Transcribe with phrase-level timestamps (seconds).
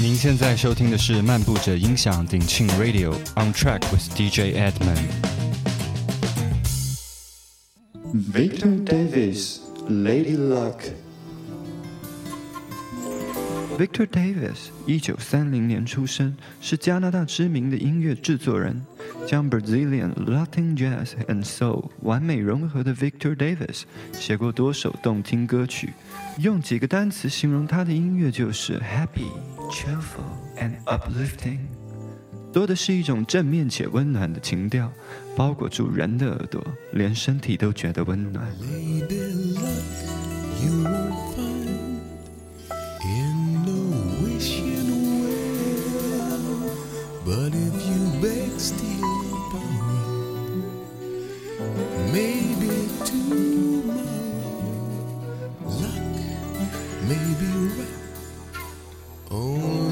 [0.00, 5.08] 您现在收听的是漫步者音响鼎庆 Radio On Track with DJ Edmund。
[8.32, 9.58] Victor Davis,
[9.88, 10.76] Lady Luck。
[13.76, 18.86] Victor Davis，一九三零年出生，是加拿大知名的音乐制作人。
[19.28, 23.82] 将 Brazilian Latin Jazz and Soul 完美融合的 Victor Davis
[24.14, 25.92] 写过多首动听歌曲，
[26.38, 29.28] 用几个单词形容他的音乐就是 happy,
[29.70, 30.24] cheerful
[30.56, 31.58] and uplifting，
[32.50, 34.90] 多的是一种正面且温暖的情调，
[35.36, 38.50] 包裹住人的耳朵，连身体都觉得温暖。
[47.26, 49.17] But if you beg still
[52.12, 54.04] maybe tomorrow
[55.64, 56.02] luck
[57.08, 57.94] may be right.
[59.30, 59.87] Only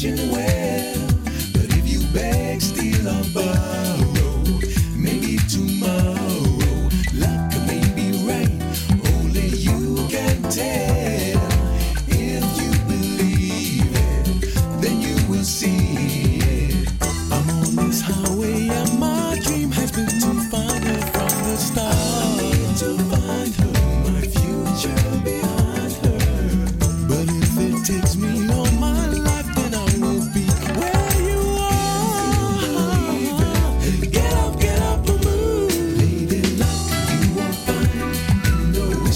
[0.00, 0.67] wishing away.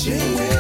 [0.05, 0.52] you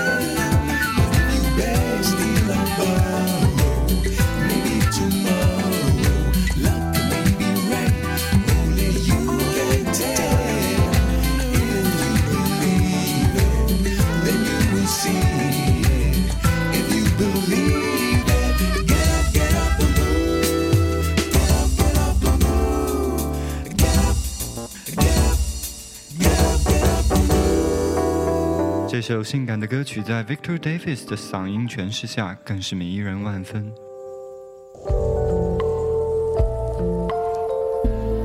[29.02, 33.74] 首性感的歌曲在 Victor Davis 的嗓音诠释下，更是迷人万分。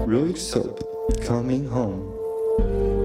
[0.08, 0.78] Road Soap
[1.26, 2.97] Coming Home。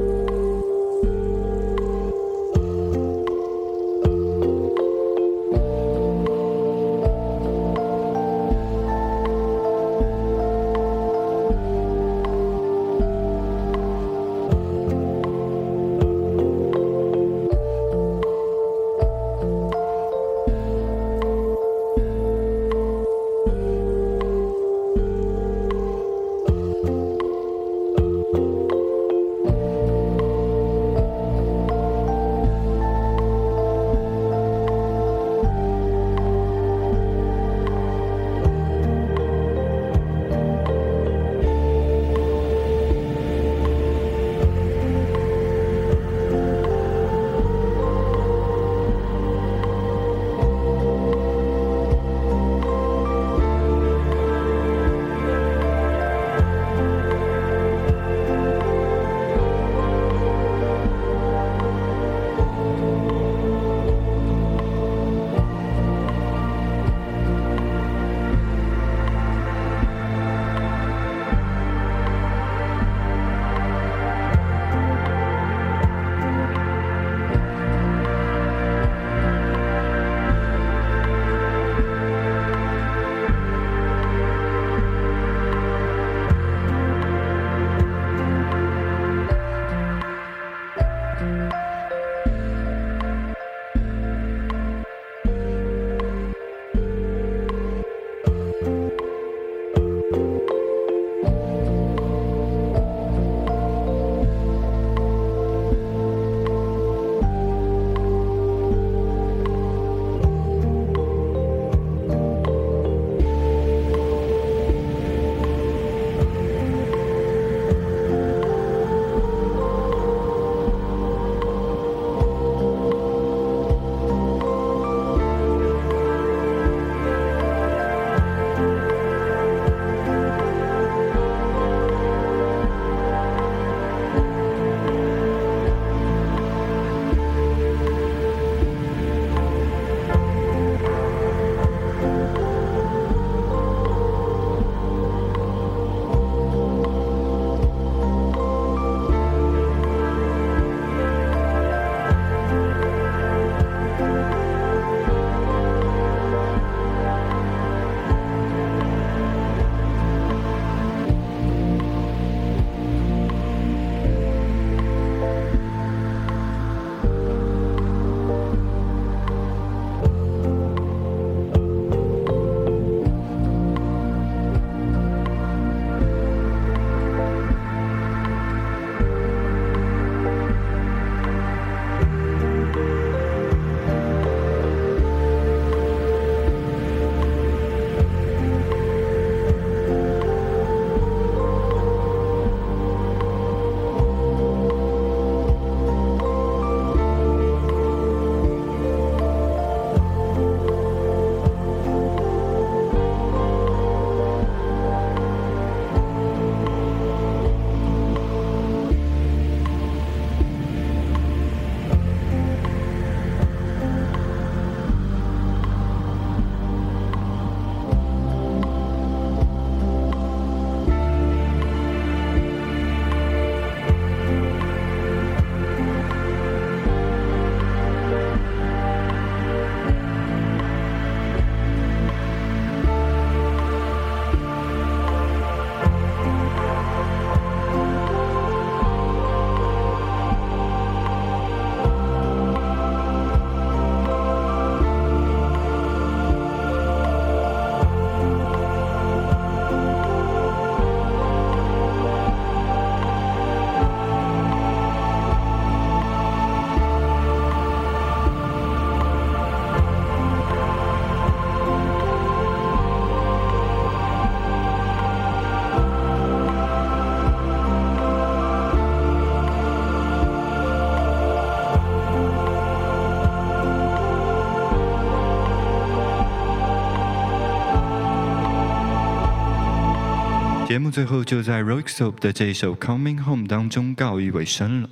[280.73, 284.89] 节目最后就在 r o x o p 的这一首《Coming Home》当中告一尾声了。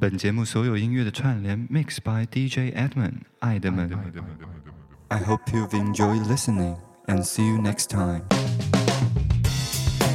[0.00, 3.90] 本节目所有音乐的串联 mix by DJ Edmund 爱的们。
[5.08, 6.76] I hope you've enjoyed listening
[7.08, 8.22] and see you next time.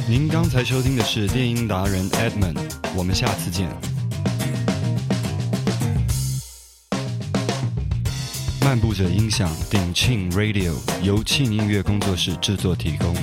[0.08, 2.58] 您刚才收听的是电音达人 Edmund，
[2.96, 3.70] 我们下次见。
[8.62, 13.14] 漫步者音响鼎庆 Radio 由庆音乐工作室制作提供。